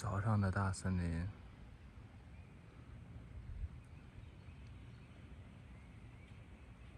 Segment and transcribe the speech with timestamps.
[0.00, 1.28] 早上的大森林，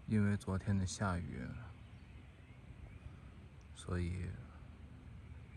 [0.07, 1.45] 因为昨天的下雨，
[3.75, 4.29] 所以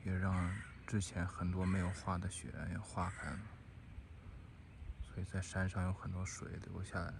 [0.05, 0.53] 也让
[0.89, 3.39] 之前很多没有化的雪也化开了，
[5.05, 7.15] 所以在山上有很多水流下来。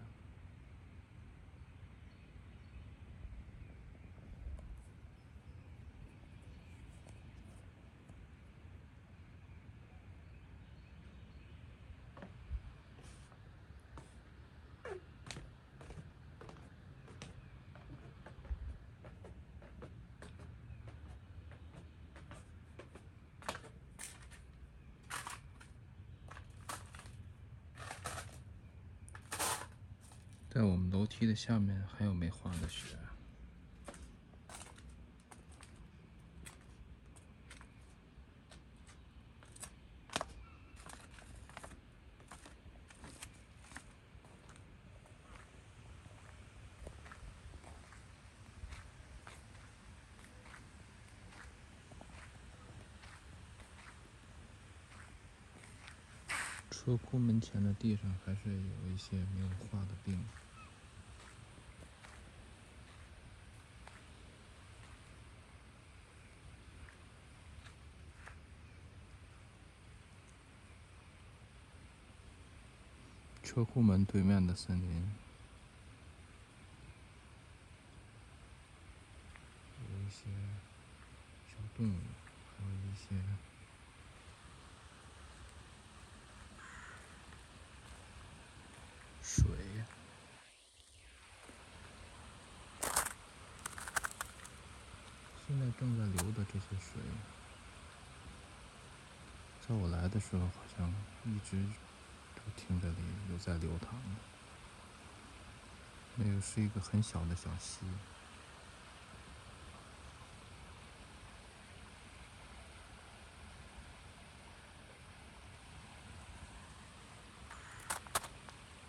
[30.49, 32.95] 在我们楼梯的下面还有没化的雪。
[56.71, 60.23] 车库门前的地上还是有一些没有化的冰。
[73.47, 75.13] 车库门对面的森林，
[79.79, 80.25] 有一些
[81.49, 81.97] 小动物，
[82.59, 83.15] 还有一些
[89.23, 89.47] 水。
[95.47, 97.01] 现在正在流的这些水，
[99.67, 100.93] 在我来的时候好像
[101.25, 101.65] 一直。
[102.55, 102.97] 听着里
[103.31, 104.21] 有在流淌的，
[106.17, 107.81] 那个是一个很小的小溪。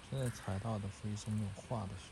[0.10, 2.12] 现在踩到的是一些没有化的雪，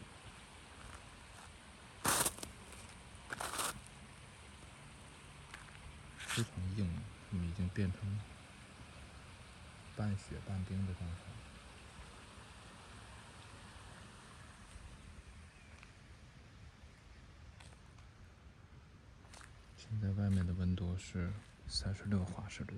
[6.18, 7.02] 非常硬，
[7.32, 8.20] 它们已经变成
[9.96, 11.18] 半雪半冰的状态。
[19.78, 21.32] 现在外面的温度是
[21.68, 22.76] 三十六华氏度。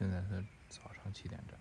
[0.00, 1.58] 现在是早上七点整。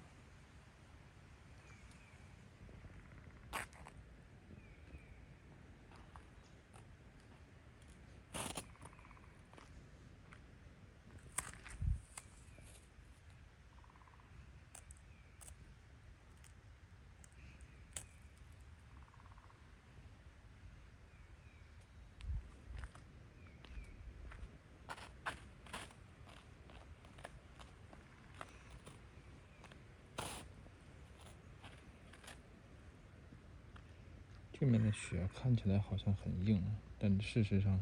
[34.60, 36.62] 这面的雪看起来好像很硬，
[36.98, 37.82] 但事实上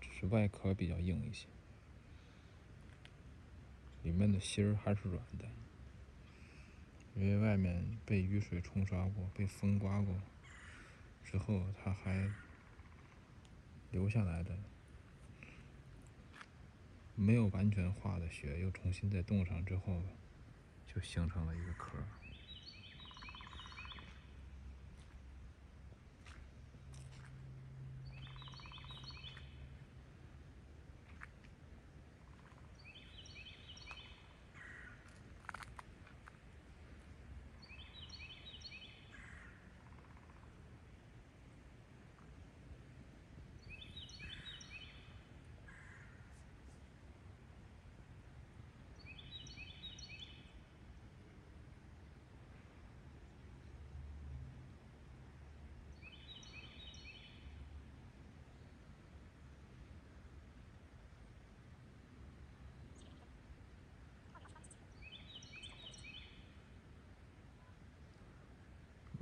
[0.00, 1.48] 只是外壳比较硬一些，
[4.04, 5.44] 里面的芯儿还是软的，
[7.16, 10.14] 因为外面被雨水冲刷过、被风刮过
[11.24, 12.30] 之后，它还
[13.90, 14.56] 留下来的
[17.16, 20.00] 没有完全化的雪，又重新再冻上之后，
[20.86, 21.98] 就形成了一个壳。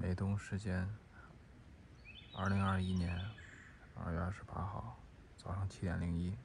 [0.03, 0.85] 美东时间，
[2.35, 3.17] 二零二一年
[3.95, 5.01] 二月二十八号
[5.37, 6.37] 早上七点零一。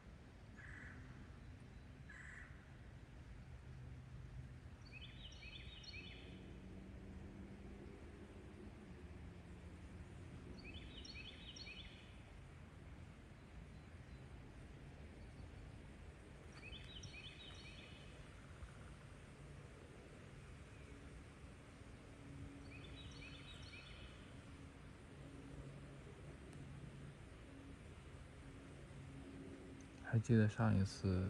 [30.18, 31.30] 还记得上一次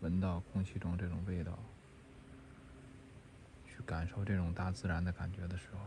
[0.00, 1.58] 闻到空气中这种味道，
[3.66, 5.80] 去感受这种大自然的感觉的时候，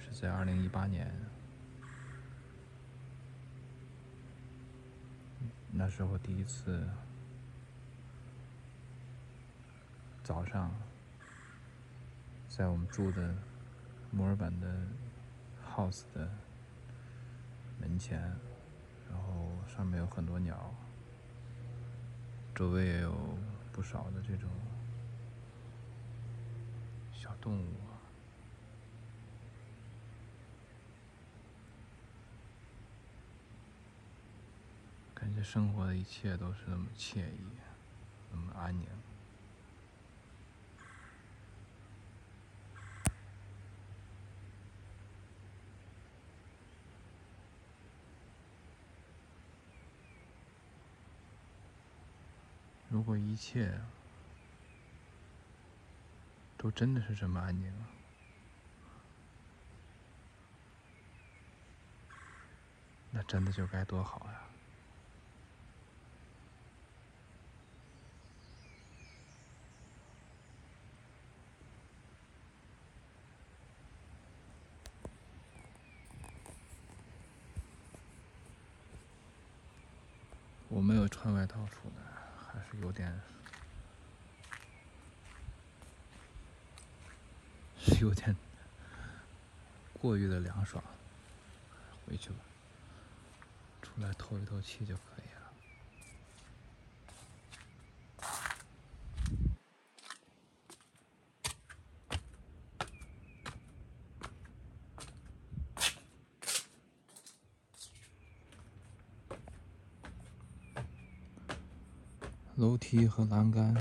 [0.00, 1.12] 是在二零一八年。
[5.72, 6.88] 那时候第一次
[10.22, 10.72] 早上，
[12.48, 13.34] 在我们住的
[14.12, 14.86] 墨尔本的
[15.68, 16.30] house 的
[17.80, 18.20] 门前，
[19.10, 20.72] 然后上面有很多鸟。
[22.54, 23.12] 周围也有
[23.72, 24.48] 不少的这种
[27.12, 27.66] 小动物，
[35.14, 37.40] 感觉生活的一切都是那么惬意，
[38.30, 38.86] 那么安宁。
[53.02, 53.80] 如果一切
[56.56, 57.74] 都真的是这么安静，
[63.10, 64.42] 那真的就该多好呀！
[80.68, 82.11] 我没有穿外套出来。
[82.52, 83.20] 还是有点，
[87.78, 88.36] 是有点
[89.94, 90.82] 过于的凉爽。
[92.04, 92.36] 回去吧，
[93.80, 95.40] 出来透一透气就可以了。
[112.56, 113.74] 楼梯和栏杆，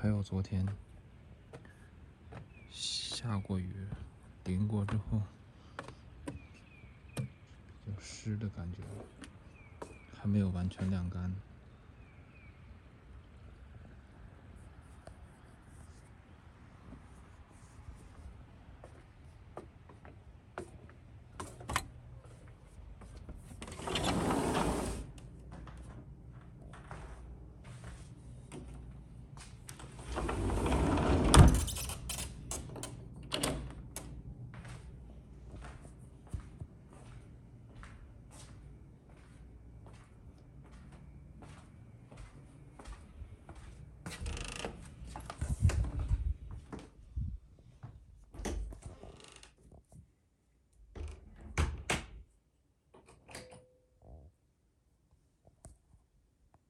[0.00, 0.64] 还有昨天
[2.70, 3.74] 下过雨、
[4.44, 5.20] 淋过之后
[7.86, 8.78] 有湿的感觉，
[10.14, 11.34] 还没有完全晾干。